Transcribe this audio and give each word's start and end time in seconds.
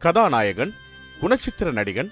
கதாநாயகன் 0.00 0.72
குணச்சித்திர 1.20 1.68
நடிகன் 1.72 2.10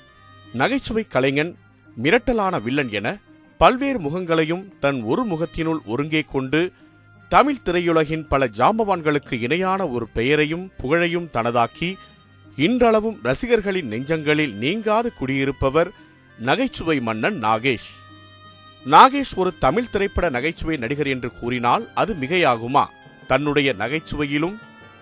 நகைச்சுவை 0.53 1.07
கலைஞன் 1.09 1.57
மிரட்டலான 2.03 2.63
வில்லன் 2.63 2.93
என 2.93 3.17
பல்வேறு 3.59 3.99
முகங்களையும் 4.01 4.79
தன் 4.79 5.03
ஒரு 5.03 5.25
முகத்தினுள் 5.25 5.79
ஒருங்கே 5.87 6.25
கொண்டு 6.33 6.73
தமிழ் 7.29 7.63
திரையுலகின் 7.65 8.27
பல 8.29 8.47
ஜாம்பவான்களுக்கு 8.47 9.33
இணையான 9.41 9.89
ஒரு 9.89 10.09
பெயரையும் 10.09 10.71
புகழையும் 10.77 11.29
தனதாக்கி 11.33 11.95
இன்றளவும் 12.57 13.19
ரசிகர்களின் 13.23 13.87
நெஞ்சங்களில் 13.87 14.55
நீங்காது 14.55 15.13
குடியிருப்பவர் 15.21 15.91
நகைச்சுவை 16.39 17.01
மன்னன் 17.01 17.41
நாகேஷ். 17.41 17.89
நாகேஷ் 18.87 19.35
ஒரு 19.35 19.59
தமிழ் 19.59 19.91
திரைப்பட 19.91 20.29
நகைச்சுவை 20.29 20.77
நடிகர் 20.77 21.07
என்று 21.07 21.33
கூறினால் 21.33 21.91
அது 21.95 22.15
மிகையாகுமா? 22.15 22.85
தன்னுடைய 23.27 23.75
நகைச்சுவையிலும் 23.79 24.59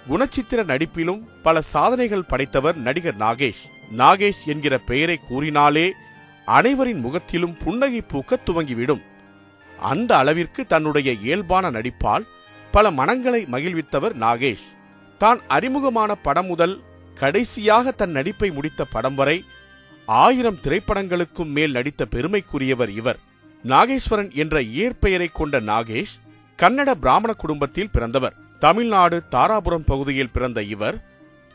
குணச்சித்திர 0.09 0.61
நடிப்பிலும் 0.65 1.23
பல 1.43 1.61
சாதனைகள் 1.61 2.25
படைத்தவர் 2.25 2.77
நடிகர் 2.77 3.17
நாகேஷ். 3.17 3.63
நாகேஷ் 3.97 4.43
என்கிற 4.47 4.79
பெயரை 4.79 5.19
கூறினாலே 5.29 5.93
அனைவரின் 6.45 7.01
முகத்திலும் 7.01 7.57
புன்னகை 7.57 8.03
பூக்க 8.13 8.37
துவங்கிவிடும். 8.45 9.03
அந்த 9.79 10.17
அளவிற்கு 10.17 10.67
தன்னுடைய 10.67 11.13
இயல்பான 11.13 11.71
நடிப்பால் 11.71 12.27
பல 12.71 12.91
மனங்களை 12.91 13.45
மகிழ்வித்தவர் 13.45 14.15
நாகேஷ். 14.15 14.67
தான் 15.19 15.41
அறிமுகமான 15.49 16.15
படம் 16.15 16.47
முதல் 16.47 16.81
கடைசியாக 17.15 17.91
தன் 17.91 18.11
நடிப்பை 18.11 18.51
முடித்த 18.51 18.85
படம் 18.85 19.15
வரை 19.15 19.45
ஆயிரம் 20.07 20.59
திரைப்படங்களுக்கும் 20.63 21.53
மேல் 21.59 21.73
நடித்த 21.73 22.07
பெருமைக்குரியவர் 22.11 22.89
இவர். 22.89 23.19
நாகேஸ்வரன் 23.65 24.33
என்ற 24.33 24.61
இயற்பெயரை 24.61 25.33
கொண்ட 25.33 25.61
நாகேஷ் 25.61 26.17
கன்னட 26.63 26.91
பிராமண 26.95 27.33
குடும்பத்தில் 27.33 27.91
பிறந்தவர். 27.91 28.45
தமிழ்நாடு 28.59 29.23
தாராபுரம் 29.31 29.87
பகுதியில் 29.87 30.31
பிறந்த 30.31 30.63
இவர் 30.63 31.05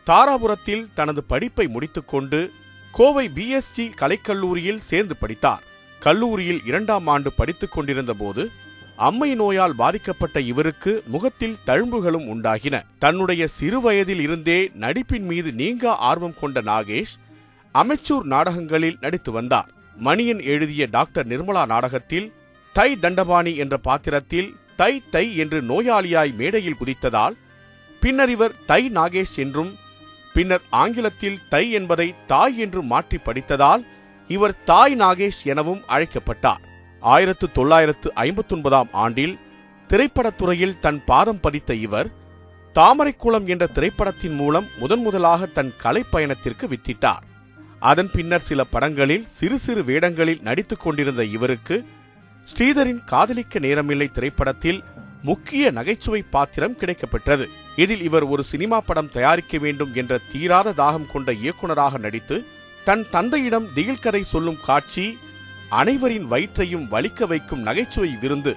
தாராபுரத்தில் 0.07 0.87
தனது 0.93 1.23
படிப்பை 1.23 1.67
முடித்துக்கொண்டு 1.67 2.51
கோவை 2.91 3.29
பிஎஸ்டி 3.35 3.89
கலைக்கல்லூரியில் 4.01 4.85
சேர்ந்து 4.89 5.17
படித்தார். 5.17 5.63
கல்லூரியில் 5.99 6.61
இரண்டாம் 6.65 7.07
ஆண்டு 7.07 7.33
படித்துக் 7.33 7.71
கொண்டிருந்த 7.71 8.13
போது 8.13 8.51
அம்மை 8.95 9.35
நோயால் 9.35 9.75
பாதிக்கப்பட்ட 9.75 10.39
இவருக்கு 10.41 11.03
முகத்தில் 11.05 11.57
தழும்புகளும் 11.65 12.27
உண்டாகின. 12.27 12.85
தன்னுடைய 12.99 13.47
சிறுவயதில் 13.47 14.19
இருந்தே 14.19 14.71
நடிப்பின் 14.79 15.27
மீது 15.31 15.51
நீங்க 15.51 15.95
ஆர்வம் 15.95 16.39
கொண்ட 16.39 16.61
நாகேஷ் 16.61 17.13
அமைச்சூர் 17.73 18.23
நாடகங்களில் 18.23 18.97
நடித்து 19.01 19.31
வந்தார். 19.31 19.69
மணியன் 20.03 20.43
எழுதிய 20.43 20.87
டாக்டர் 20.91 21.27
நிர்மலா 21.27 21.65
நாடகத்தில் 21.65 22.33
தை 22.73 22.99
தண்டபாணி 22.99 23.55
என்ற 23.55 23.77
பாத்திரத்தில் 23.77 24.55
தை 24.81 24.93
தை 25.09 25.25
என்று 25.35 25.57
நோயாளியாய் 25.61 26.31
மேடையில் 26.35 26.77
குதித்ததால் 26.79 27.35
பின்னர் 28.01 28.31
இவர் 28.35 28.53
தை 28.65 28.81
நாகேஷ் 28.89 29.35
என்றும் 29.35 29.71
பின்னர் 30.33 30.63
ஆங்கிலத்தில் 30.81 31.39
தை 31.49 31.63
என்பதை 31.71 32.07
தாய் 32.27 32.57
என்று 32.57 32.81
மாற்றி 32.81 33.17
படித்ததால் 33.17 33.83
இவர் 34.29 34.55
தாய் 34.63 34.95
நாகேஷ் 34.95 35.41
எனவும் 35.43 35.81
அழைக்கப்பட்டார். 35.87 36.63
ஆயிரத்து 37.01 37.51
தொள்ளாயிரத்து 37.51 38.09
ஐம்பத்தொன்பதாம் 38.15 38.91
ஆண்டில் 39.03 39.35
திரைப்படத்துறையில் 39.89 40.79
தன் 40.79 40.99
பாதம் 41.05 41.39
பதித்த 41.39 41.73
இவர் 41.85 42.09
தாமரைக்குளம் 42.75 43.47
என்ற 43.47 43.63
திரைப்படத்தின் 43.67 44.35
மூலம் 44.35 44.67
முதன் 44.79 45.01
முதலாக 45.01 45.45
தன் 45.57 45.71
கலைப்பயணத்திற்கு 45.83 46.67
வித்திட்டார். 46.73 47.23
அதன் 47.79 48.11
பின்னர் 48.11 48.47
சில 48.49 48.63
படங்களில் 48.63 49.25
சிறு 49.29 49.57
சிறு 49.59 49.83
வேடங்களில் 49.83 50.41
நடித்துக் 50.41 50.79
கொண்டிருந்த 50.79 51.23
இவருக்கு 51.37 51.77
ஸ்ரீதரின் 52.49 53.01
காதலிக்க 53.03 53.59
நேரமில்லை 53.59 54.11
திரைப்படத்தில் 54.11 54.83
முக்கிய 55.21 55.71
நகைச்சுவை 55.71 56.21
பாத்திரம் 56.29 56.77
கிடைக்கப்பெற்றது. 56.77 57.45
இதில் 57.75 58.01
இவர் 58.01 58.23
ஒரு 58.23 58.43
சினிமா 58.43 58.81
படம் 58.81 59.11
தயாரிக்க 59.11 59.57
வேண்டும் 59.57 59.91
என்ற 59.93 60.19
தீராத 60.31 60.73
தாகம் 60.77 61.11
கொண்ட 61.11 61.31
இயக்குனராக 61.33 61.97
நடித்து 61.97 62.37
தன் 62.83 63.03
தந்தையிடம் 63.09 63.67
திகில் 63.73 63.99
கதை 63.99 64.23
சொல்லும் 64.23 64.59
காட்சி 64.61 65.17
அனைவரின் 65.69 66.27
வயிற்றையும் 66.31 66.87
வலிக்க 66.91 67.27
வைக்கும் 67.27 67.61
நகைச்சுவை 67.61 68.11
விருந்து. 68.19 68.53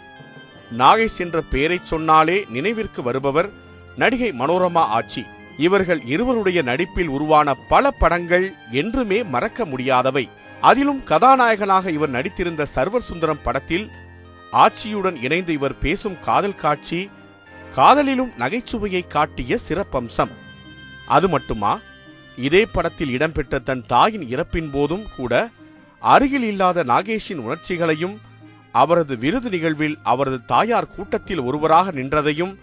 நாகேஷ் 0.79 1.19
என்ற 1.19 1.43
பெயரை 1.43 1.79
சொன்னாலே 1.83 2.47
நினைவிற்கு 2.49 3.03
வருபவர் 3.03 3.51
நடிகை 3.97 4.31
மனோரமா 4.33 4.85
ஆட்சி 4.99 5.23
இவர்கள் 5.57 6.01
இருவருடைய 6.05 6.63
நடிப்பில் 6.63 7.09
உருவான 7.09 7.55
பல 7.55 7.91
படங்கள் 7.91 8.47
என்றுமே 8.71 9.23
மறக்க 9.25 9.65
முடியாதவை. 9.65 10.25
அதிலும் 10.65 11.05
கதாநாயகனாக 11.05 11.91
இவர் 11.91 12.11
நடித்திருந்த 12.11 12.67
சர்வர் 12.75 13.07
சுந்தரம் 13.09 13.43
படத்தில் 13.43 13.91
ஆட்சியுடன் 14.53 15.17
இணைந்து 15.23 15.53
இவர் 15.53 15.79
பேசும் 15.79 16.21
காதல் 16.21 16.55
காட்சி 16.55 17.01
காதலிலும் 17.75 18.33
நகைச்சுவையை 18.39 19.03
காட்டிய 19.07 19.59
சிறப்பம்சம். 19.69 20.33
அது 21.07 21.29
மட்டுமா? 21.29 21.73
இதே 22.37 22.63
படத்தில் 22.67 23.09
இடம்பெற்ற 23.09 23.59
தன் 23.59 23.85
தாயின் 23.87 24.27
இறப்பின் 24.29 24.71
போதும் 24.73 25.07
கூட 25.17 25.51
அருகில் 26.01 26.47
இல்லாத 26.53 26.85
நாகேஷின் 26.85 27.43
உணர்ச்சிகளையும் 27.47 28.17
அவரது 28.73 29.17
விருது 29.19 29.51
நிகழ்வில் 29.51 29.99
அவரது 30.03 30.45
தாயார் 30.45 30.93
கூட்டத்தில் 30.97 31.41
ஒருவராக 31.41 31.93
நின்றதையும் 31.93 32.55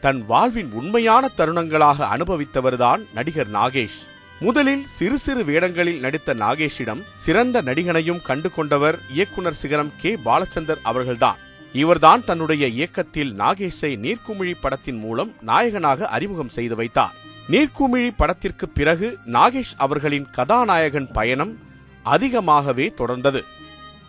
தன் 0.00 0.20
வாழ்வின் 0.26 0.70
உண்மையான 0.72 1.30
தருணங்களாக 1.36 1.98
அனுபவித்தவர்தான் 2.14 3.02
நடிகர் 3.14 3.50
நாகேஷ். 3.50 3.98
முதலில் 4.40 4.86
சிறு 4.86 5.18
சிறு 5.18 5.44
வேடங்களில் 5.44 6.00
நடித்த 6.00 6.34
நாகேஷிடம் 6.34 7.02
சிறந்த 7.14 7.62
நடிகனையும் 7.62 8.22
கண்டு 8.22 8.50
கொண்டவர் 8.50 8.98
இயக்குனர் 9.08 9.54
சிகரம் 9.54 9.92
கே. 9.96 10.18
பாலச்சந்தர் 10.24 10.78
அவர்கள்தான். 10.82 11.38
இவர்தான் 11.72 12.24
தன்னுடைய 12.24 12.66
இயக்கத்தில் 12.66 13.34
நாகேஷை 13.34 13.96
நீர்க்குமிழி 13.96 14.54
படத்தின் 14.60 14.98
மூலம் 14.98 15.32
நாயகனாக 15.40 16.08
அறிமுகம் 16.08 16.48
செய்து 16.48 16.76
வைத்தார். 16.76 17.14
நீர்க்குமிழி 17.50 18.12
படத்திற்கு 18.16 18.68
பிறகு 18.68 19.18
நாகேஷ் 19.26 19.74
அவர்களின் 19.76 20.30
கதாநாயகன் 20.30 21.12
பயணம் 21.12 21.58
அதிகமாகவே 22.02 22.92
தொடர்ந்தது. 22.96 23.42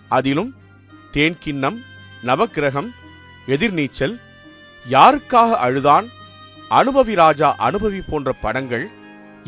அதிலும் 0.09 0.55
தேன்கிண்ணம் 1.13 1.77
நவக்கிரகம் 2.23 2.89
எதிர்நீச்சல் 3.47 4.19
யாருக்காக 4.89 5.51
அழுதான் 5.51 6.07
அனுபவி 6.69 7.15
ராஜா 7.15 7.55
அனுபவி 7.59 8.01
போன்ற 8.09 8.33
படங்கள் 8.33 8.97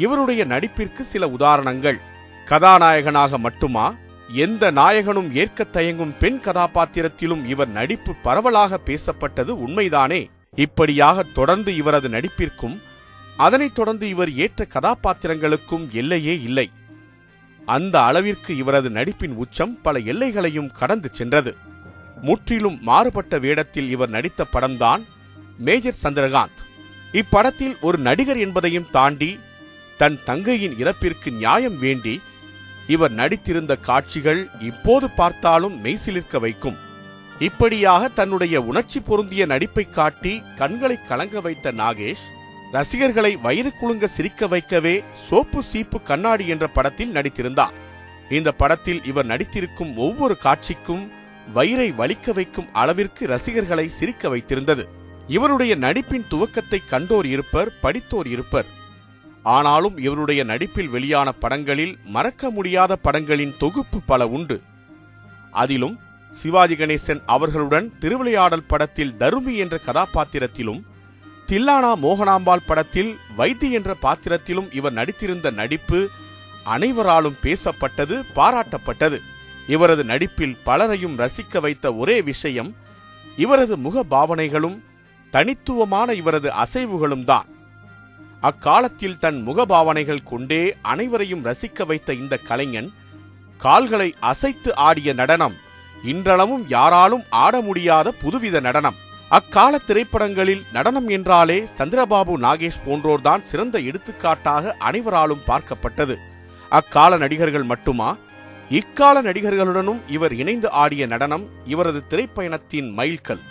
இவருடைய 0.01 0.45
நடிப்பிற்கு 0.45 1.01
சில 1.01 1.29
உதாரணங்கள். 1.29 1.99
கதாநாயகனாக 2.45 3.37
மட்டுமா? 3.37 3.85
எந்த 4.27 4.71
நாயகனும் 4.71 5.29
ஏற்க 5.35 5.63
தயங்கும் 5.63 6.17
பெண் 6.19 6.39
கதாபாத்திரத்திலும் 6.43 7.45
இவர் 7.45 7.67
நடிப்பு 7.67 8.15
பரவலாக 8.15 8.79
பேசப்பட்டது 8.85 9.53
உண்மைதானே? 9.65 10.21
இப்படியாக 10.55 11.23
தொடர்ந்து 11.23 11.75
இவரது 11.75 12.09
நடிப்பிற்கும் 12.09 12.77
அதனைத் 13.37 13.75
தொடர்ந்து 13.75 14.07
இவர் 14.07 14.31
ஏற்ற 14.33 14.67
கதாபாத்திரங்களுக்கும் 14.67 15.89
எல்லையே 15.89 16.41
இல்லை. 16.41 16.71
அந்த 17.65 17.95
அளவிற்கு 18.01 18.57
இவரது 18.57 18.89
நடிப்பின் 18.89 19.35
உச்சம் 19.35 19.81
பல 19.81 19.99
எல்லைகளையும் 19.99 20.71
கடந்து 20.71 21.09
சென்றது. 21.11 21.55
முற்றிலும் 22.21 22.77
மாறுபட்ட 22.81 23.37
வேடத்தில் 23.37 23.89
இவர் 23.89 24.09
நடித்த 24.09 24.45
படம்தான் 24.53 25.03
மேஜர் 25.57 26.01
சந்திரகாந்த். 26.03 26.59
இப்படத்தில் 27.11 27.75
ஒரு 27.81 27.97
நடிகர் 27.97 28.37
என்பதையும் 28.37 28.89
தாண்டி 28.91 29.39
தன் 30.01 30.15
தங்கையின் 30.23 30.75
இறப்பிற்கு 30.83 31.29
நியாயம் 31.31 31.77
வேண்டி 31.77 32.13
இவர் 32.87 33.11
நடித்திருந்த 33.11 33.73
காட்சிகள் 33.79 34.39
இப்போது 34.59 35.07
பார்த்தாலும் 35.09 35.75
மெய்சிலிர்க்க 35.83 36.39
வைக்கும். 36.39 36.77
இப்படியாக 37.39 38.09
தன்னுடைய 38.09 38.61
உணர்ச்சி 38.61 38.99
பொருந்திய 38.99 39.45
நடிப்பை 39.45 39.85
காட்டி 39.89 40.33
கண்களை 40.55 40.97
கலங்க 41.09 41.41
வைத்த 41.41 41.71
நாகேஷ் 41.71 42.25
ரசிகர்களை 42.71 43.31
வயிறு 43.45 43.73
குலுங்க 43.79 44.07
சிரிக்க 44.07 44.47
வைக்கவே 44.47 44.95
சோப்பு 45.27 45.61
சீப்பு 45.63 46.01
கண்ணாடி 46.01 46.47
என்ற 46.47 46.67
படத்தில் 46.67 47.13
நடித்திருந்தார். 47.13 47.77
இந்த 48.29 48.51
படத்தில் 48.51 49.01
இவர் 49.03 49.25
நடித்திருக்கும் 49.25 49.95
ஒவ்வொரு 49.97 50.37
காட்சிக்கும் 50.37 51.05
வயிறை 51.55 51.89
வலிக்க 51.95 52.33
வைக்கும் 52.33 52.69
அளவிற்கு 52.73 53.25
ரசிகர்களை 53.27 53.89
சிரிக்க 53.89 54.29
வைத்திருந்தது. 54.29 54.85
இவருடைய 55.27 55.75
நடிப்பின் 55.75 56.29
துவக்கத்தை 56.29 56.81
கண்டோர் 56.91 57.25
இருப்பர் 57.25 57.71
படித்தோர் 57.81 58.27
இருப்பர். 58.27 58.79
ஆனாலும் 59.43 59.97
இவருடைய 59.97 60.43
நடிப்பில் 60.43 60.87
வெளியான 60.87 61.31
படங்களில் 61.31 61.97
மறக்க 62.05 62.49
முடியாத 62.49 62.95
படங்களின் 62.95 63.57
தொகுப்பு 63.57 64.01
பல 64.01 64.27
உண்டு. 64.27 64.61
அதிலும் 65.51 65.99
சிவாஜி 66.31 66.75
கணேசன் 66.75 67.21
அவர்களுடன் 67.25 67.97
திருவிளையாடல் 67.99 68.67
படத்தில் 68.67 69.15
தருமி 69.19 69.55
என்ற 69.55 69.79
கதாபாத்திரத்திலும் 69.85 70.81
தில்லானா 71.47 71.93
மோகனாம்பாள் 72.01 72.65
படத்தில் 72.65 73.17
வைத்தி 73.37 73.71
என்ற 73.71 73.97
பாத்திரத்திலும் 74.01 74.73
இவர் 74.73 74.93
நடித்திருந்த 74.93 75.51
நடிப்பு 75.51 76.09
அனைவராலும் 76.63 77.37
பேசப்பட்டது 77.41 78.23
பாராட்டப்பட்டது. 78.35 79.19
இவரது 79.67 80.03
நடிப்பில் 80.03 80.57
பலரையும் 80.63 81.19
ரசிக்க 81.19 81.59
வைத்த 81.61 81.93
ஒரே 81.93 82.21
விஷயம் 82.21 82.75
இவரது 83.37 83.77
முக 83.77 84.03
பாவனைகளும் 84.03 84.83
தனித்துவமான 85.29 86.13
இவரது 86.13 86.51
அசைவுகளும் 86.51 87.23
தான். 87.23 87.50
அக்காலத்தில் 88.41 89.17
தன் 89.17 89.47
முகபாவனைகள் 89.47 90.23
கொண்டே 90.23 90.75
அனைவரையும் 90.81 91.45
ரசிக்க 91.45 91.85
வைத்த 91.85 92.13
இந்த 92.13 92.37
கலைஞன் 92.37 92.89
கால்களை 93.57 94.13
அசைத்து 94.19 94.75
ஆடிய 94.75 95.13
நடனம் 95.13 95.55
இன்றளவும் 96.03 96.63
யாராலும் 96.67 97.23
ஆட 97.29 97.61
முடியாத 97.61 98.13
புதுவித 98.21 98.59
நடனம். 98.59 98.95
அக்கால 99.29 99.77
திரைப்படங்களில் 99.77 100.63
நடனம் 100.71 101.07
என்றாலே 101.07 101.57
சந்திரபாபு 101.77 102.33
நாகேஷ் 102.45 102.81
போன்றோர்தான் 102.85 103.41
சிறந்த 103.41 103.79
எடுத்துக்காட்டாக 103.79 104.75
அனைவராலும் 104.79 105.45
பார்க்கப்பட்டது. 105.47 106.15
அக்கால 106.69 107.17
நடிகர்கள் 107.17 107.63
மட்டுமா? 107.63 108.17
இக்கால 108.69 109.21
நடிகர்களுடனும் 109.21 110.01
இவர் 110.07 110.33
இணைந்து 110.33 110.71
ஆடிய 110.71 111.05
நடனம் 111.05 111.45
இவரது 111.65 112.03
திரைப்பயணத்தின் 112.09 112.89
மைல்கல். 112.91 113.41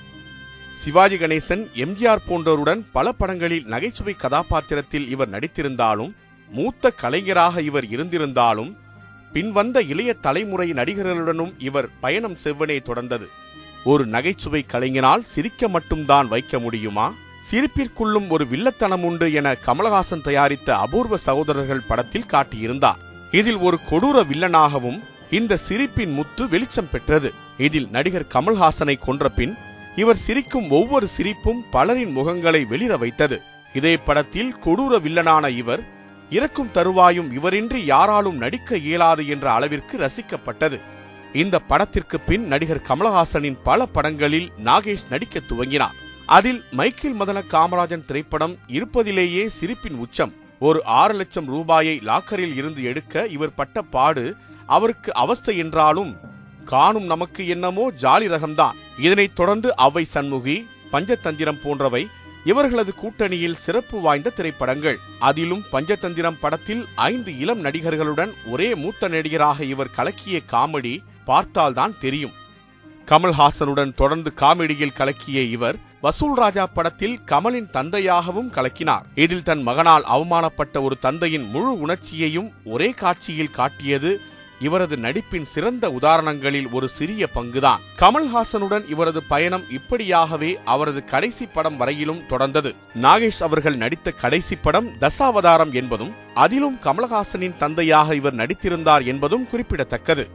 சிவாஜி 0.83 1.17
கணேசன் 1.17 1.63
எம்ஜிஆர் 1.85 2.23
போன்றோருடன் 2.29 2.83
பல 2.93 3.13
படங்களில் 3.13 3.67
நகைச்சுவை 3.67 4.15
கதாபாத்திரத்தில் 4.15 5.07
இவர் 5.09 5.31
நடித்திருந்தாலும் 5.31 6.13
மூத்த 6.51 6.91
கலைஞராக 6.91 7.63
இவர் 7.63 7.87
இருந்திருந்தாலும் 7.87 8.71
பின்வந்த 9.33 9.79
இளைய 9.93 10.13
தலைமுறை 10.27 10.69
நடிகர்களுடனும் 10.73 11.53
இவர் 11.59 11.89
பயணம் 12.01 12.39
செவ்வனே 12.45 12.79
தொடர்ந்தது. 12.89 13.27
ஒரு 13.85 14.07
நகைச்சுவை 14.07 14.63
கலைஞனால் 14.67 15.23
சிரிக்க 15.23 15.69
மட்டும்தான் 15.69 16.29
வைக்க 16.29 16.59
முடியுமா? 16.59 17.07
சிரிப்பிற்குள்ளும் 17.51 18.29
ஒரு 18.29 18.45
வில்லத்தனம் 18.45 19.03
உண்டு 19.03 19.33
என 19.33 19.57
கமலஹாசன் 19.67 20.27
தயாரித்த 20.29 20.77
அபூர்வ 20.77 21.17
சகோதரர்கள் 21.29 21.89
படத்தில் 21.89 22.31
காட்டியிருந்தார். 22.33 23.01
இதில் 23.31 23.57
ஒரு 23.57 23.79
கொடூர 23.91 24.23
வில்லனாகவும் 24.33 25.01
இந்த 25.31 25.57
சிரிப்பின் 25.57 26.13
முத்து 26.13 26.49
வெளிச்சம் 26.49 26.91
பெற்றது. 26.91 27.33
இதில் 27.59 27.89
நடிகர் 27.91 28.33
கமல்ஹாசனை 28.35 28.97
கொன்ற 28.99 29.29
பின் 29.29 29.57
இவர் 29.97 30.17
சிரிக்கும் 30.17 30.71
ஒவ்வொரு 30.71 31.09
சிரிப்பும் 31.09 31.65
பலரின் 31.71 32.17
முகங்களை 32.17 32.67
வெளிர 32.67 32.97
வைத்தது. 32.97 33.43
இதே 33.75 33.97
படத்தில் 33.97 34.55
கொடூர 34.55 34.99
வில்லனான 34.99 35.49
இவர் 35.49 35.83
இறக்கும் 36.31 36.71
தருவாயும் 36.75 37.33
இவரின்றி 37.33 37.77
யாராலும் 37.77 38.37
நடிக்க 38.37 38.77
இயலாது 38.77 39.27
என்ற 39.27 39.53
அளவிற்கு 39.53 39.99
ரசிக்கப்பட்டது. 39.99 40.81
இந்த 41.33 41.59
படத்திற்கு 41.59 42.21
பின் 42.21 42.47
நடிகர் 42.47 42.87
கமலஹாசனின் 42.89 43.57
பல 43.63 43.87
படங்களில் 43.87 44.53
நாகேஷ் 44.65 45.11
நடிக்க 45.11 45.41
துவங்கினார். 45.49 45.97
அதில் 46.27 46.65
மைக்கேல் 46.71 47.21
மதன 47.21 47.43
காமராஜன் 47.51 48.05
திரைப்படம் 48.05 48.57
இருப்பதிலேயே 48.69 49.47
சிரிப்பின் 49.47 49.95
உச்சம் 49.95 50.35
ஒரு 50.59 50.85
ஆறு 50.85 51.15
லட்சம் 51.15 51.47
ரூபாயை 51.47 52.01
லாக்கரில் 52.05 52.55
இருந்து 52.55 52.83
எடுக்க 52.83 53.27
இவர் 53.27 53.55
பட்ட 53.55 53.83
பாடு 53.83 54.37
அவருக்கு 54.67 55.15
அவஸ்தை 55.15 55.57
என்றாலும் 55.57 56.17
காணும் 56.65 57.05
நமக்கு 57.05 57.49
என்னமோ 57.49 57.91
ஜாலி 57.91 58.29
ரகம்தான். 58.29 58.77
இதனைத் 59.01 59.37
தொடர்ந்து 59.39 59.69
அவை 59.87 60.03
சண்முகி 60.15 60.57
பஞ்சதந்திரம் 60.93 61.61
போன்றவை 61.63 62.03
இவர்களது 62.45 62.93
கூட்டணியில் 63.03 63.61
சிறப்பு 63.65 63.97
வாய்ந்த 64.01 64.31
திரைப்படங்கள். 64.31 64.99
அதிலும் 65.19 65.65
பஞ்சதந்திரம் 65.73 66.39
படத்தில் 66.41 66.83
ஐந்து 66.95 67.39
இளம் 67.39 67.61
நடிகர்களுடன் 67.61 68.33
ஒரே 68.47 68.69
மூத்த 68.75 69.09
நடிகராக 69.09 69.65
இவர் 69.65 69.95
கலக்கிய 69.97 70.41
காமெடி 70.53 70.95
பார்த்தால்தான் 71.25 71.95
தெரியும். 72.01 72.35
கமல்ஹாசனுடன் 73.07 73.93
தொடர்ந்து 73.95 74.33
காமெடியில் 74.37 74.93
கலக்கிய 74.93 75.41
இவர் 75.57 75.79
வசூல் 76.01 76.37
ராஜா 76.37 76.67
படத்தில் 76.67 77.17
கமலின் 77.27 77.71
தந்தையாகவும் 77.77 78.51
கலக்கினார். 78.57 79.07
இதில் 79.15 79.43
தன் 79.43 79.63
மகனால் 79.63 80.05
அவமானப்பட்ட 80.11 80.83
ஒரு 80.83 80.99
தந்தையின் 80.99 81.47
முழு 81.47 81.73
உணர்ச்சியையும் 81.79 82.51
ஒரே 82.65 82.91
காட்சியில் 82.91 83.57
காட்டியது 83.59 84.13
இவரது 84.61 84.97
நடிப்பின் 84.97 85.43
சிறந்த 85.43 85.91
உதாரணங்களில் 85.91 86.71
ஒரு 86.71 86.89
சிறிய 86.89 87.29
பங்குதான். 87.35 87.79
கமல்ஹாசனுடன் 87.99 88.91
இவரது 88.91 89.23
பயணம் 89.23 89.71
இப்படியாகவே 89.71 90.59
அவரது 90.65 91.05
கடைசி 91.05 91.47
படம் 91.47 91.77
வரையிலும் 91.77 92.23
தொடர்ந்தது. 92.29 92.75
நாகேஷ் 93.03 93.41
அவர்கள் 93.41 93.77
நடித்த 93.77 94.11
கடைசி 94.11 94.57
படம் 94.57 94.91
தசாவதாரம் 95.01 95.73
என்பதும் 95.73 96.13
அதிலும் 96.35 96.79
கமல்ஹாசனின் 96.85 97.57
தந்தையாக 97.57 98.15
இவர் 98.15 98.35
நடித்திருந்தார் 98.35 99.07
என்பதும் 99.07 99.49
குறிப்பிடத்தக்கது. 99.49 100.29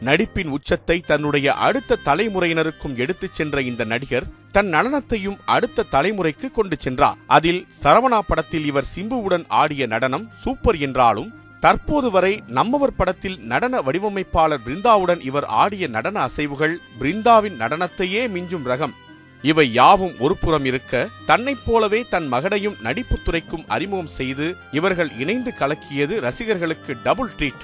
நடிப்பின் 0.00 0.48
உச்சத்தை 0.48 1.00
தன்னுடைய 1.00 1.52
அடுத்த 1.52 1.98
தலைமுறையினருக்கும் 2.04 2.96
எடுத்துச் 2.96 3.34
சென்ற 3.34 3.60
இந்த 3.60 3.84
நடிகர் 3.84 4.28
தன் 4.52 4.66
நடனத்தையும் 4.66 5.38
அடுத்த 5.44 5.84
தலைமுறைக்கு 5.90 6.50
கொண்டு 6.50 6.76
சென்றார். 6.78 7.16
அதில் 7.26 7.66
சரவணா 7.82 8.18
படத்தில் 8.26 8.64
இவர் 8.64 8.90
சிம்புவுடன் 8.94 9.44
ஆடிய 9.48 9.86
நடனம் 9.86 10.30
சூப்பர் 10.38 10.76
என்றாலும் 10.76 11.30
தற்போது 11.60 12.10
வரை 12.10 12.42
நம்மவர் 12.46 12.96
படத்தில் 12.96 13.38
நடன 13.38 13.80
வடிவமைப்பாளர் 13.80 14.60
பிருந்தாவுடன் 14.66 15.24
இவர் 15.24 15.44
ஆடிய 15.44 15.88
நடன 15.88 16.26
அசைவுகள் 16.26 16.76
பிருந்தாவின் 17.00 17.56
நடனத்தையே 17.56 18.28
மிஞ்சும் 18.28 18.64
ரகம். 18.64 18.94
இவை 19.42 19.72
யாவும் 19.72 20.14
ஒரு 20.18 20.36
புறம் 20.36 20.64
இருக்க 20.64 21.08
தன்னைப் 21.26 21.58
போலவே 21.66 22.06
தன் 22.08 22.26
மகனையும் 22.26 22.76
நடிப்புத் 22.82 23.24
துறைக்கும் 23.24 23.64
அறிமுகம் 23.68 24.06
செய்து 24.06 24.56
இவர்கள் 24.70 25.10
இணைந்து 25.18 25.54
கலக்கியது 25.54 26.20
ரசிகர்களுக்கு 26.20 26.96
டபுள் 27.02 27.30
ட்ரீட். 27.38 27.60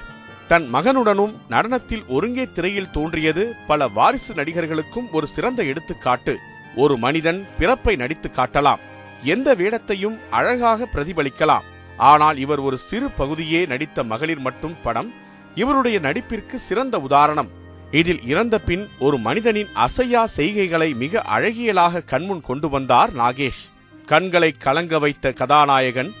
தன் 0.47 0.73
மகனுடனும் 0.73 1.33
நடனத்தில் 1.49 2.05
ஒருங்கே 2.07 2.51
திரையில் 2.51 2.91
தோன்றியது 2.91 3.55
பல 3.67 3.87
வாரிசு 3.87 4.33
நடிகர்களுக்கும் 4.33 5.11
ஒரு 5.11 5.27
சிறந்த 5.27 5.63
எடுத்துக்காட்டு. 5.63 6.37
ஒரு 6.75 6.97
மனிதன் 6.97 7.47
பிறப்பை 7.59 7.95
நடித்து 7.95 8.29
காட்டலாம். 8.35 8.79
எந்த 9.23 9.55
வேடத்தையும் 9.55 10.19
அழகாக 10.29 10.87
பிரதிபலிக்கலாம். 10.93 11.75
ஆனால் 11.97 12.37
இவர் 12.37 12.59
ஒரு 12.59 12.77
சிறு 12.77 13.09
பகுதியே 13.09 13.65
நடித்த 13.65 14.03
மகளிர் 14.03 14.39
மட்டும் 14.39 14.75
படம் 14.81 15.13
இவருடைய 15.55 15.99
நடிப்பிற்கு 15.99 16.55
சிறந்த 16.55 16.99
உதாரணம். 16.99 17.49
இதில் 17.91 18.21
இறந்த 18.25 18.59
பின் 18.59 18.87
ஒரு 18.99 19.17
மனிதனின் 19.17 19.67
அசையா 19.73 20.25
செய்கைகளை 20.35 20.95
மிக 20.95 21.23
அழகியலாக 21.37 22.03
கண்முன் 22.05 22.41
கொண்டு 22.41 22.69
வந்தார் 22.69 23.15
நாகேஷ். 23.15 23.61
கண்களை 24.05 24.51
கலங்க 24.51 24.99
வைத்த 24.99 25.31
கதாநாயகன் 25.31 26.13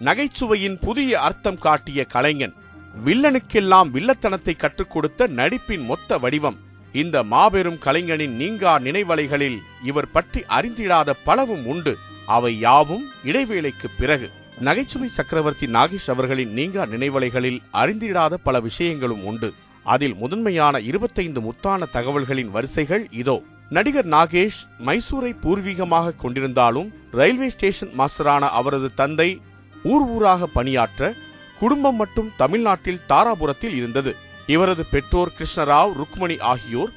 நகைச்சுவையின் 0.00 0.78
புதிய 0.80 1.20
அர்த்தம் 1.20 1.58
காட்டிய 1.58 2.04
கலைஞன் 2.04 2.54
வில்லனுக்கெல்லாம் 3.04 3.88
வில்லத்தனத்தை 3.92 4.56
கற்றுக் 4.56 4.90
கொடுத்த 4.90 5.26
நடிப்பின் 5.26 5.84
மொத்த 5.84 6.18
வடிவம். 6.18 6.58
இந்த 6.92 7.22
மாபெரும் 7.22 7.78
கலைஞனின் 7.78 8.36
நீங்கா 8.36 8.78
நினைவலைகளில் 8.78 9.58
இவர் 9.82 10.10
பற்றி 10.10 10.40
அறிந்திடாத 10.48 11.10
பலவும் 11.24 11.66
உண்டு. 11.66 11.96
அவை 12.26 12.58
யாவும் 12.58 13.06
இடைவேளைக்கு 13.24 13.88
பிறகு. 13.98 14.30
நகைச்சுவை 14.58 15.08
சக்கரவர்த்தி 15.08 15.66
நாகேஷ் 15.66 16.10
அவர்களின் 16.10 16.52
நீங்கா 16.52 16.82
நினைவலைகளில் 16.82 17.58
அறிந்திடாத 17.72 18.34
பல 18.34 18.60
விஷயங்களும் 18.60 19.24
உண்டு. 19.24 19.54
அதில் 19.82 20.14
முதன்மையான 20.14 20.78
இருபத்தைந்து 20.78 21.40
முத்தான 21.40 21.86
தகவல்களின் 21.92 22.50
வரிசைகள் 22.50 23.06
இதோ. 23.10 23.42
நடிகர் 23.68 24.06
நாகேஷ் 24.06 24.60
மைசூரை 24.86 25.36
பூர்வீகமாக 25.40 26.14
கொண்டிருந்தாலும் 26.22 26.92
ரயில்வே 27.12 27.50
ஸ்டேஷன் 27.50 27.92
மாஸ்டரான 27.98 28.38
அவரது 28.38 28.94
தந்தை 28.94 29.40
ஊர் 29.82 30.02
ஊராக 30.02 30.46
பணியாற்ற 30.46 31.14
குடும்பம் 31.58 31.96
மட்டும் 31.96 32.32
தமிழ்நாட்டில் 32.36 33.00
தாராபுரத்தில் 33.08 33.74
இருந்தது. 33.74 34.16
இவரது 34.46 34.84
பெற்றோர் 34.84 35.32
கிருஷ்ணராவ் 35.38 35.92
ருக்மணி 36.00 36.40
ஆகியோர் 36.40 36.92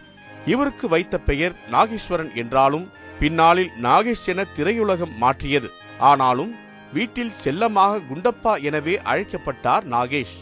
இவருக்கு 0.46 0.88
வைத்த 0.88 1.18
பெயர் 1.18 1.56
நாகேஸ்வரன் 1.72 2.36
என்றாலும் 2.36 2.90
பின்னாளில் 3.20 3.72
நாகேஷ் 3.84 4.26
என 4.26 4.46
திரையுலகம் 4.56 5.16
மாற்றியது. 5.16 5.72
ஆனாலும் 5.98 6.56
வீட்டில் 6.96 7.38
செல்லமாக 7.44 8.02
குண்டப்பா 8.10 8.54
எனவே 8.68 8.96
அழைக்கப்பட்டார் 9.12 9.86
நாகேஷ். 9.94 10.36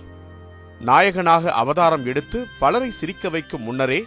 நாயகனாக 0.90 1.52
அவதாரம் 1.62 2.06
எடுத்து 2.12 2.40
பலரை 2.60 2.90
சிரிக்க 3.00 3.30
வைக்கும் 3.36 3.64
முன்னரே 3.68 4.00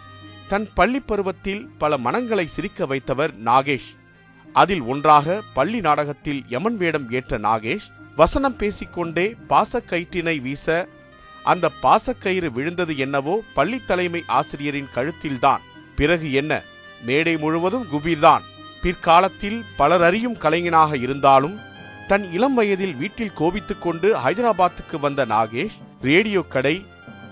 தன் 0.51 0.67
பள்ளி 0.73 0.99
பருவத்தில் 0.99 1.63
பல 1.77 1.97
மனங்களை 2.05 2.45
சிரிக்க 2.55 2.85
வைத்தவர் 2.91 3.33
நாகேஷ். 3.45 3.89
அதில் 4.53 4.83
ஒன்றாக 4.91 5.37
பள்ளி 5.53 5.79
நாடகத்தில் 5.87 6.41
யமன் 6.47 6.77
வேடம் 6.81 7.07
ஏற்ற 7.11 7.39
நாகேஷ் 7.47 7.87
வசனம் 8.15 8.57
பேசிக்கொண்டே 8.61 9.25
பாசக்கயிற்றினை 9.49 10.35
வீச 10.45 10.65
அந்த 11.51 11.65
பாசக்கயிறு 11.83 12.47
விழுந்தது 12.57 12.93
என்னவோ 13.05 13.35
பள்ளி 13.57 13.79
தலைமை 13.89 14.21
ஆசிரியரின் 14.39 14.93
கழுத்தில்தான். 14.95 15.63
பிறகு 15.99 16.27
என்ன? 16.39 16.53
மேடை 17.07 17.33
முழுவதும் 17.43 17.85
குபீர்தான். 17.91 18.43
பிற்காலத்தில் 18.81 19.59
பலர் 19.79 20.03
அறியும் 20.07 20.37
கலைஞனாக 20.43 20.91
இருந்தாலும் 21.05 21.55
தன் 22.07 22.25
இளம் 22.33 22.53
வயதில் 22.53 22.95
வீட்டில் 22.95 23.33
கோபித்துக் 23.33 23.81
கொண்டு 23.81 24.17
ஹைதராபாத்துக்கு 24.17 24.99
வந்த 24.99 25.25
நாகேஷ் 25.25 25.75
ரேடியோ 26.01 26.41
கடை 26.41 26.85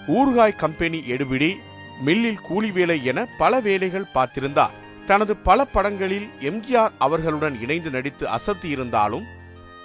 ஊறுகாய் 0.07 0.55
கம்பெனி 0.55 0.99
எடுபிடி 0.99 1.53
மில்லில் 2.01 2.41
கூலி 2.41 2.71
வேலை 2.71 3.05
என 3.05 3.25
பல 3.37 3.59
வேலைகள் 3.59 4.11
பார்த்திருந்தார். 4.13 4.73
தனது 5.05 5.35
பல 5.35 5.65
படங்களில் 5.65 6.27
எம்ஜிஆர் 6.39 6.91
அவர்களுடன் 6.97 7.61
இணைந்து 7.61 7.89
நடித்து 7.89 8.27
அசத்தி 8.27 8.65
இருந்தாலும் 8.65 9.25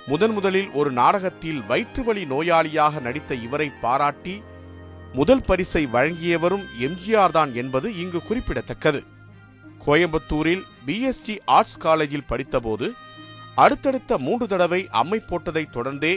முதன் 0.07 0.31
முதலில் 0.31 0.71
ஒரு 0.71 0.93
நாடகத்தில் 0.93 1.61
வயிற்றுவலி 1.67 2.25
நோயாளியாக 2.25 3.01
நடித்த 3.01 3.35
இவரை 3.35 3.69
பாராட்டி 3.81 4.43
முதல் 5.13 5.43
பரிசை 5.43 5.87
வழங்கியவரும் 5.87 6.67
எம்ஜிஆர் 6.81 7.31
தான் 7.31 7.55
என்பது 7.55 7.95
இங்கு 7.95 8.23
குறிப்பிடத்தக்கது. 8.23 9.03
கோயம்புத்தூரில் 9.87 10.63
பிஎஸ்டி 10.87 11.37
ஆர்ட்ஸ் 11.45 11.79
காலேஜில் 11.79 12.29
படித்தபோது 12.29 12.93
அடுத்தடுத்த 13.63 14.19
மூன்று 14.19 14.47
தடவை 14.47 14.81
அம்மை 15.01 15.19
போட்டதைத் 15.29 15.75
தொடர்ந்தே 15.77 16.13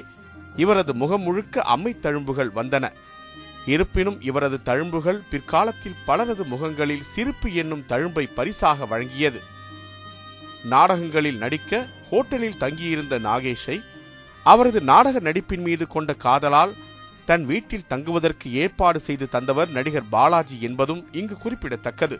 இவரது 0.55 0.93
முகம் 1.01 1.21
முழுக்க 1.21 1.61
அம்மை 1.73 1.91
தழும்புகள் 2.01 2.51
வந்தன. 2.55 2.85
இருப்பினும் 3.65 4.17
இவரது 4.29 4.57
தழும்புகள் 4.65 5.19
பிற்காலத்தில் 5.31 5.99
பலரது 6.05 6.43
முகங்களில் 6.43 7.09
சிரிப்பு 7.13 7.49
என்னும் 7.53 7.85
தழும்பை 7.87 8.25
பரிசாக 8.35 8.87
வழங்கியது. 8.91 9.39
நாடகங்களில் 10.63 11.37
நடிக்க 11.37 11.87
ஹோட்டலில் 12.09 12.59
தங்கியிருந்த 12.63 13.15
நாகேஷை 13.19 13.77
அவரது 14.45 14.79
நாடக 14.91 15.19
நடிப்பின் 15.19 15.63
மீது 15.67 15.85
கொண்ட 15.87 16.11
காதலால் 16.25 16.73
தன் 17.25 17.45
வீட்டில் 17.45 17.89
தங்குவதற்கு 17.91 18.47
ஏற்பாடு 18.63 18.99
செய்து 18.99 19.25
தந்தவர் 19.29 19.69
நடிகர் 19.69 20.09
பாலாஜி 20.09 20.57
என்பதும் 20.67 21.03
இங்கு 21.11 21.35
குறிப்பிடத்தக்கது. 21.37 22.17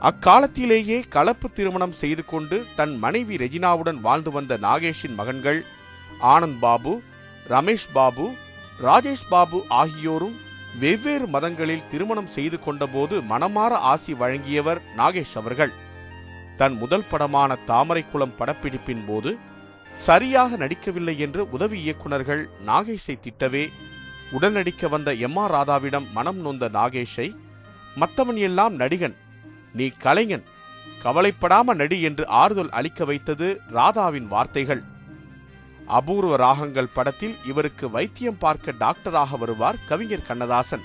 அக்காலத்திலேயே 0.00 1.08
கலப்பு 1.08 1.50
திருமணம் 1.50 1.92
செய்து 1.92 2.24
கொண்டு 2.24 2.66
தன் 2.76 2.98
மனைவி 2.98 3.36
ரெஜினாவுடன் 3.36 4.00
வாழ்ந்து 4.00 4.30
வந்த 4.30 4.58
நாகேஷின் 4.58 5.14
மகன்கள் 5.14 5.64
ஆனந்த் 6.20 6.58
பாபு 6.58 7.02
ரமேஷ் 7.48 7.92
பாபு 7.92 8.34
ராஜேஷ் 8.80 9.28
பாபு 9.28 9.64
ஆகியோரும் 9.68 10.36
வெவ்வேறு 10.78 11.26
மதங்களில் 11.26 11.86
திருமணம் 11.86 12.26
செய்து 12.26 12.58
கொண்டபோது 12.58 13.20
மனமாற 13.20 13.70
ஆசி 13.70 14.14
வழங்கியவர் 14.14 14.80
நாகேஷ் 14.96 15.36
அவர்கள். 15.36 15.72
தன் 16.56 16.76
முதல் 16.76 17.04
படமான 17.04 17.58
தாமரைக்குளம் 17.66 18.36
படப்பிடிப்பின் 18.38 19.06
போது 19.06 19.38
சரியாக 19.96 20.56
நடிக்கவில்லை 20.56 21.18
என்று 21.18 21.50
உதவி 21.50 21.82
இயக்குனர்கள் 21.84 22.48
நாகேஷை 22.66 23.18
திட்டவே 23.20 23.68
உடன் 24.32 24.52
நடிக்க 24.52 24.88
வந்த 24.88 25.14
எம் 25.14 25.36
ஆர் 25.36 25.50
ராதாவிடம் 25.50 26.12
மனம் 26.12 26.36
நொந்த 26.36 26.68
நாகேஷை 26.68 27.34
மற்றவன் 27.96 28.36
எல்லாம் 28.36 28.74
நடிகன் 28.74 29.16
நீ 29.76 29.86
கலைஞன். 29.88 30.44
கவலைப்படாம 31.04 31.74
நடி 31.74 32.00
என்று 32.00 32.24
ஆறுதல் 32.26 32.70
அளிக்க 32.70 33.04
வைத்தது 33.04 33.60
ராதாவின் 33.72 34.26
வார்த்தைகள். 34.26 34.82
அபூர்வ 35.86 36.36
ராகங்கள் 36.36 36.94
படத்தில் 36.94 37.36
இவருக்கு 37.44 37.90
வைத்தியம் 37.90 38.38
பார்க்க 38.38 38.74
டாக்டராக 38.80 39.38
வருவார் 39.38 39.82
கவிஞர் 39.86 40.28
கண்ணதாசன். 40.28 40.84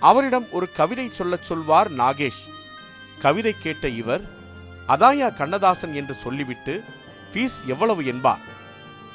அவரிடம் 0.00 0.46
ஒரு 0.52 0.66
கவிதை 0.72 1.08
சொல்லச் 1.12 1.42
சொல்வார் 1.42 1.90
நாகேஷ். 1.92 2.42
கவிதை 3.18 3.54
கேட்ட 3.58 3.88
இவர் 3.88 4.24
அதாயா 4.88 5.28
கண்ணதாசன் 5.34 5.94
என்று 5.94 6.14
சொல்லிவிட்டு 6.14 6.74
ஃபீஸ் 7.32 7.58
எவ்வளவு 7.66 8.02
என்பார்? 8.06 8.42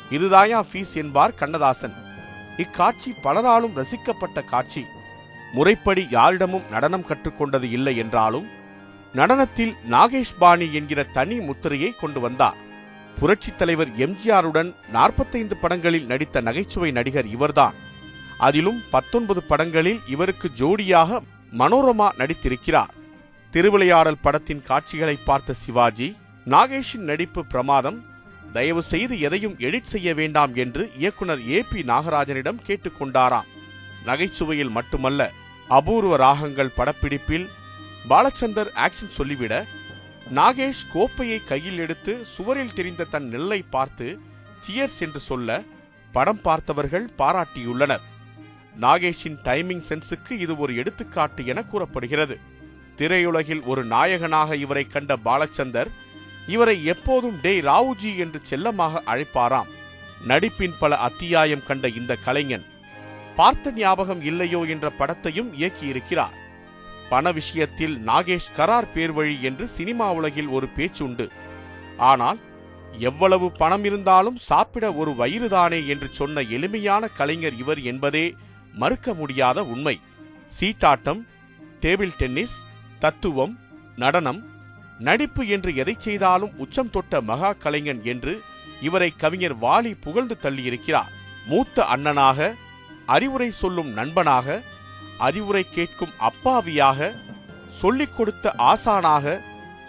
இதுதாயா 0.10 0.60
ஃபீஸ் 0.72 0.94
என்பார் 0.94 1.34
கண்ணதாசன். 1.34 1.96
இக்காட்சி 2.58 3.14
பலராலும் 3.24 3.78
ரசிக்கப்பட்ட 3.82 4.40
காட்சி. 4.46 4.84
முறைப்படி 5.54 6.08
யாரிடமும் 6.10 6.70
நடனம் 6.70 7.08
கற்றுக்கொண்டது 7.08 7.68
இல்லை 7.78 7.94
என்றாலும் 7.98 8.48
நடனத்தில் 9.14 9.74
நாகேஷ் 9.92 10.38
பாணி 10.40 10.74
என்கிற 10.74 11.04
தனி 11.04 11.38
முத்திரையை 11.40 11.90
கொண்டு 11.96 12.20
வந்தார். 12.20 12.60
புரட்சித் 13.20 13.58
தலைவர் 13.58 13.92
எம்ஜிஆருடன் 13.98 14.74
நாற்பத்தைந்து 14.92 15.58
படங்களில் 15.58 16.06
நடித்த 16.06 16.42
நகைச்சுவை 16.42 16.92
நடிகர் 16.92 17.28
இவர்தான். 17.28 17.76
அதிலும் 18.38 18.80
பத்தொன்பது 18.90 19.44
படங்களில் 19.44 20.00
இவருக்கு 20.08 20.50
ஜோடியாக 20.60 21.20
மனோரமா 21.58 22.08
நடித்திருக்கிறார். 22.18 22.94
திருவிளையாடல் 23.54 24.22
படத்தின் 24.22 24.62
காட்சிகளை 24.62 25.16
பார்த்த 25.16 25.54
சிவாஜி 25.54 26.16
நாகேஷின் 26.46 27.06
நடிப்பு 27.10 27.46
பிரமாதம் 27.46 28.00
தயவு 28.54 28.82
செய்து 28.84 29.20
எதையும் 29.20 29.56
எடிட் 29.58 29.92
செய்ய 29.94 30.14
வேண்டாம் 30.14 30.54
என்று 30.56 30.92
இயக்குனர் 30.98 31.50
ஏ 31.50 31.60
பி 31.72 31.82
நாகராஜனிடம் 31.82 32.62
கேட்டுக்கொண்டாராம் 32.68 33.50
நகைச்சுவையில் 34.06 34.70
மட்டுமல்ல 34.70 35.32
அபூர்வ 35.68 36.16
ராகங்கள் 36.16 36.76
படப்பிடிப்பில் 36.78 37.46
பாலச்சந்தர் 38.10 38.70
ஆக்ஷன் 38.86 39.16
சொல்லிவிட 39.18 39.66
நாகேஷ் 40.38 40.84
கோப்பையை 40.94 41.44
கையில் 41.44 41.78
எடுத்து 41.78 42.26
சுவரில் 42.26 42.74
தெரிந்த 42.74 43.04
தன் 43.04 43.28
நெல்லை 43.28 43.64
பார்த்து 43.70 44.20
சியர்ஸ் 44.64 45.00
என்று 45.00 45.20
சொல்ல 45.20 45.64
படம் 46.12 46.42
பார்த்தவர்கள் 46.42 47.10
பாராட்டியுள்ளனர். 47.18 48.04
நாகேஷின் 48.80 49.38
டைமிங் 49.44 49.84
சென்ஸுக்கு 49.90 50.32
இது 50.32 50.58
ஒரு 50.58 50.76
எடுத்துக்காட்டு 50.76 51.46
என 51.46 51.64
கூறப்படுகிறது. 51.64 52.40
திரையுலகில் 52.98 53.64
ஒரு 53.64 53.86
நாயகனாக 53.86 54.56
இவரை 54.56 54.88
கண்ட 54.88 55.18
பாலச்சந்தர் 55.26 55.92
இவரை 56.48 56.86
எப்போதும் 56.86 57.38
டே 57.42 57.62
ராவுஜி 57.62 58.18
என்று 58.18 58.40
செல்லமாக 58.44 59.04
அழைப்பாராம். 59.06 59.72
நடிப்பின் 60.28 60.78
பல 60.80 60.98
அத்தியாயம் 60.98 61.64
கண்ட 61.64 61.88
இந்த 61.88 62.16
கலைஞன் 62.16 62.66
பார்த்த 63.36 63.72
ஞாபகம் 63.72 64.22
இல்லையோ 64.22 64.64
என்ற 64.64 64.92
படத்தையும் 65.00 65.52
இயக்கியிருக்கிறார். 65.60 66.36
பண 67.12 67.32
விஷயத்தில் 67.38 67.96
நாகேஷ் 68.08 68.54
கரார் 68.58 68.88
பேர்வழி 68.94 69.36
என்று 69.48 69.66
சினிமா 69.78 70.08
உலகில் 70.20 70.50
ஒரு 70.58 70.68
பேச்சுண்டு 70.78 71.26
ஆனால் 72.10 72.40
எவ்வளவு 73.10 73.48
பணம் 73.62 73.84
இருந்தாலும் 73.90 74.38
சாப்பிட 74.50 74.86
ஒரு 75.02 75.12
வயிறுதானே 75.20 75.80
என்று 75.94 76.08
சொன்ன 76.20 76.42
எளிமையான 76.56 77.04
கலைஞர் 77.20 77.58
இவர் 77.64 77.82
என்பதே 77.92 78.26
மறுக்க 78.74 79.14
முடியாத 79.14 79.60
உண்மை. 79.74 79.96
சீட்டாட்டம் 80.58 81.22
டேபிள் 81.84 82.14
டென்னிஸ் 82.18 82.56
தத்துவம் 83.04 83.54
நடனம் 83.96 84.42
நடிப்பு 85.00 85.44
என்று 85.56 85.72
எதை 85.82 85.96
செய்தாலும் 85.98 86.56
உச்சம் 86.64 86.92
தொட்ட 86.96 87.22
மகா 87.30 87.52
கலைஞன் 87.64 88.02
என்று 88.14 88.34
இவரை 88.82 89.10
கவிஞர் 89.24 89.56
வாலி 89.64 89.94
புகழ்ந்து 90.06 90.36
தள்ளியிருக்கிறார். 90.42 91.12
மூத்த 91.46 91.86
அண்ணனாக 91.94 92.40
அறிவுரை 93.06 93.50
சொல்லும் 93.62 93.90
நண்பனாக 93.92 94.48
அறிவுரை 95.28 95.64
கேட்கும் 95.70 96.14
அப்பாவியாக 96.30 97.00
சொல்லிக் 97.80 98.16
கொடுத்த 98.18 98.54
ஆசானாக 98.58 99.26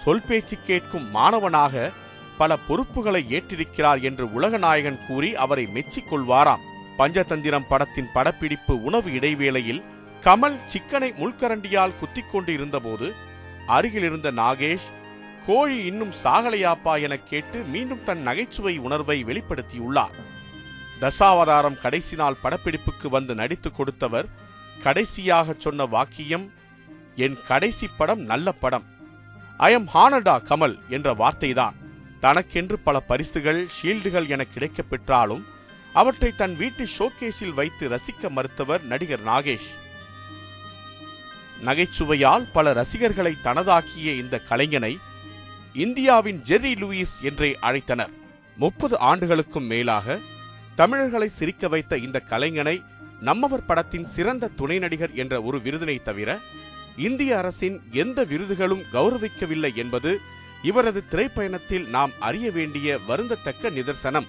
சொல் 0.05 0.27
பேச்சு 0.29 0.57
கேட்கும் 0.67 1.07
மாணவனாக 1.11 1.91
பல 2.39 2.57
பொறுப்புகளை 2.69 3.23
ஏற்றிருக்கிறார் 3.31 4.01
என்று 4.09 4.25
உலகநாயகன் 4.37 5.01
கூறி 5.07 5.31
அவரை 5.37 5.65
மெச்சிக் 5.67 6.09
கொள்வாராம். 6.11 6.65
பஞ்சதந்திரம் 6.99 7.69
படத்தின் 7.69 8.09
படப்பிடிப்பு 8.13 8.75
உணவு 8.83 9.09
இடைவேளையில் 9.13 9.83
கமல் 10.27 10.59
சிக்கனை 10.73 11.11
முள்கரண்டியால் 11.21 11.99
குத்திக் 12.01 12.31
கொண்டு 12.33 12.51
இருந்தபோது 12.53 13.07
அருகில் 13.67 14.07
இருந்த 14.09 14.29
நாகேஷ் 14.33 14.89
கோழி 15.47 15.79
இன்னும் 15.85 16.13
சாகலையாப்பா 16.23 16.95
என 17.03 17.15
கேட்டு 17.31 17.59
மீண்டும் 17.75 18.05
தன் 18.05 18.23
நகைச்சுவை 18.23 18.75
உணர்வை 18.87 19.19
வெளிப்படுத்தியுள்ளார். 19.25 20.17
தசாவதாரம் 21.01 21.81
கடைசி 21.85 22.17
நாள் 22.17 22.43
படப்பிடிப்புக்கு 22.45 23.09
வந்து 23.17 23.35
நடித்து 23.35 23.71
கொடுத்தவர் 23.73 24.29
கடைசியாக 24.81 25.55
சொன்ன 25.59 25.85
வாக்கியம் 25.85 26.53
என் 27.17 27.39
கடைசி 27.47 27.89
படம் 27.97 28.21
நல்ல 28.21 28.53
படம். 28.53 28.85
ஐ 29.57 29.73
எம் 29.73 29.89
ஹானடா 29.95 30.43
கமல் 30.45 30.79
என்ற 30.89 31.15
வார்த்தைதான். 31.15 31.75
தனக்கென்று 32.21 32.79
பல 32.79 33.01
பரிசுகள் 33.01 33.67
ஷீல்டுகள் 33.83 34.29
என 34.29 34.45
கிடைக்கப் 34.45 34.91
பெற்றாலும் 34.91 35.47
அவற்றை 35.93 36.33
தன் 36.33 36.57
வீட்டு 36.57 36.89
ஷோகேஸில் 36.99 37.55
வைத்து 37.55 37.89
ரசிக்க 37.89 38.29
மறுத்தவர் 38.29 38.83
நடிகர் 38.83 39.25
நாகேஷ். 39.25 39.71
நகைச்சுவையால் 41.65 42.51
பல 42.53 42.73
ரசிகர்களை 42.73 43.37
தனதாக்கிய 43.43 44.17
இந்த 44.17 44.43
கலைஞனை 44.49 44.97
இந்தியாவின் 45.73 46.43
ஜெர்ரி 46.43 46.75
லூயிஸ் 46.77 47.23
என்றே 47.23 47.59
அழைத்தனர். 47.63 48.13
முப்பது 48.57 48.99
ஆண்டுகளுக்கும் 48.99 49.65
மேலாக 49.65 50.19
தமிழர்களை 50.75 51.29
சிரிக்க 51.29 51.69
வைத்த 51.69 51.99
இந்த 51.99 52.21
கலைஞனை 52.21 52.83
நம்மவர் 53.27 53.67
படத்தின் 53.67 54.07
சிறந்த 54.13 54.51
துணை 54.59 54.77
நடிகர் 54.79 55.13
என்ற 55.15 55.35
ஒரு 55.43 55.59
விருதினை 55.59 56.03
தவிர 56.03 56.31
இந்திய 56.97 57.37
அரசின் 57.39 57.77
எந்த 57.93 58.25
விருதுகளும் 58.25 58.83
கௌரவிக்கவில்லை 58.93 59.71
என்பது 59.83 60.11
இவரது 60.63 61.01
திரைப்பயணத்தில் 61.11 61.87
நாம் 61.87 62.13
அறிய 62.29 62.51
வேண்டிய 62.51 62.99
வருந்தத்தக்க 63.09 63.71
நிதர்சனம். 63.77 64.29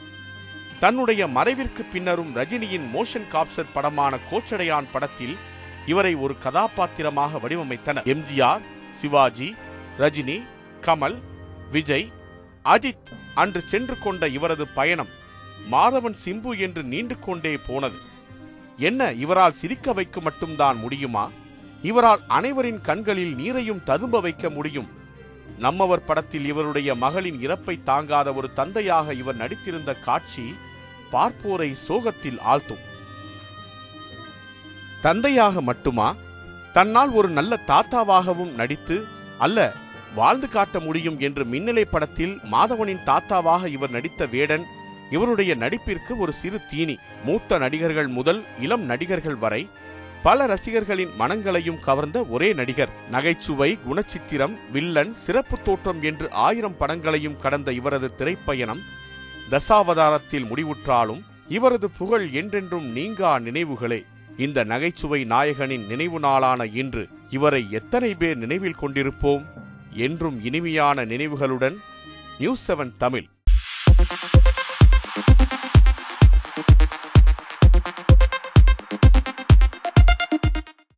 தன்னுடைய 0.80 1.28
மறைவிற்கு 1.28 1.84
பின்னரும் 1.92 2.32
ரஜினியின் 2.36 2.88
மோஷன் 2.94 3.28
காப்சர் 3.34 3.74
படமான 3.74 4.20
கோச்சடையான் 4.32 4.92
படத்தில் 4.92 5.36
இவரை 5.86 6.14
ஒரு 6.16 6.38
கதாபாத்திரமாக 6.38 7.40
வடிவமைத்தனர். 7.40 8.08
எம்ஜிஆர் 8.16 8.64
சிவாஜி 9.02 9.50
ரஜினி 9.98 10.38
கமல் 10.82 11.20
விஜய் 11.72 12.08
அஜித் 12.66 13.12
அன்று 13.42 13.62
சென்று 13.74 13.96
கொண்ட 14.00 14.28
இவரது 14.38 14.68
பயணம் 14.80 15.14
மாதவன் 15.72 16.18
சிம்பு 16.26 16.52
என்று 16.66 16.82
நீண்டு 16.84 17.16
கொண்டே 17.20 17.58
போனது. 17.68 18.00
என்ன 18.78 19.12
இவரால் 19.12 19.54
சிரிக்க 19.54 19.94
வைக்க 19.94 20.22
மட்டும்தான் 20.22 20.78
முடியுமா? 20.78 21.30
இவரால் 21.82 22.20
அனைவரின் 22.28 22.82
கண்களில் 22.82 23.36
நீரையும் 23.36 23.84
ததும்ப 23.84 24.22
வைக்க 24.22 24.50
முடியும். 24.50 24.88
நம்மவர் 25.60 26.06
படத்தில் 26.06 26.46
இவருடைய 26.46 26.96
மகளின் 26.96 27.48
இறப்பை 27.48 27.84
தாங்காத 27.84 28.34
ஒரு 28.34 28.54
தந்தையாக 28.54 29.14
இவர் 29.14 29.36
நடித்திருந்த 29.36 30.00
காட்சி 30.00 30.54
பார்ப்போரை 31.12 31.72
சோகத்தில் 31.72 32.40
ஆழ்த்தும். 32.40 32.82
தந்தையாக 35.02 35.62
மட்டுமா? 35.62 36.16
தன்னால் 36.74 37.10
ஒரு 37.10 37.30
நல்ல 37.30 37.60
தாத்தாவாகவும் 37.68 38.52
நடித்து 38.52 39.06
அல்ல 39.38 39.74
வாழ்ந்து 40.16 40.50
காட்ட 40.50 40.80
முடியும் 40.80 41.20
என்று 41.20 41.44
மின்னலை 41.44 41.84
படத்தில் 41.92 42.40
மாதவனின் 42.52 43.04
தாத்தாவாக 43.06 43.66
இவர் 43.66 43.90
நடித்த 43.90 44.26
வேடன் 44.26 44.66
இவருடைய 45.14 45.52
நடிப்பிற்கு 45.56 46.14
ஒரு 46.18 46.34
சிறு 46.34 46.60
தீனி. 46.66 46.96
மூத்த 47.26 47.58
நடிகர்கள் 47.58 48.10
முதல் 48.18 48.42
இளம் 48.60 48.86
நடிகர்கள் 48.92 49.36
வரை 49.36 49.62
பல 50.24 50.46
ரசிகர்களின் 50.46 51.12
மனங்களையும் 51.18 51.80
கவர்ந்த 51.80 52.18
ஒரே 52.24 52.50
நடிகர். 52.54 52.92
நகைச்சுவை 53.10 53.70
குணச்சித்திரம் 53.86 54.54
வில்லன் 54.72 55.12
சிறப்பு 55.16 55.58
தோற்றம் 55.62 56.02
என்று 56.04 56.28
ஆயிரம் 56.32 56.78
படங்களையும் 56.78 57.38
கடந்த 57.38 57.72
இவரது 57.72 58.10
திரைப்பயணம் 58.18 58.82
தசாவதாரத்தில் 59.52 60.48
முடிவுற்றாலும் 60.52 61.22
இவரது 61.48 61.90
புகழ் 61.90 62.28
என்றென்றும் 62.32 62.88
நீங்கா 62.92 63.32
நினைவுகளே. 63.48 64.00
இந்த 64.38 64.64
நகைச்சுவை 64.64 65.22
நாயகனின் 65.24 65.86
நினைவு 65.88 66.20
நாளான 66.20 66.66
இன்று 66.82 67.04
இவரை 67.30 67.62
எத்தனை 67.72 68.12
பேர் 68.16 68.38
நினைவில் 68.38 68.82
கொண்டிருப்போம்? 68.82 69.44
என்றும் 70.08 70.38
இனிமையான 70.44 71.06
நினைவுகளுடன் 71.06 71.78
news 72.40 72.66
seven 72.72 72.94
Tamil. 72.98 73.28
Thank 75.16 75.42
you. 75.42 75.53